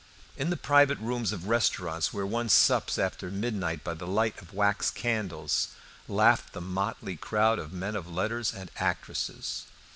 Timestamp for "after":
2.97-3.29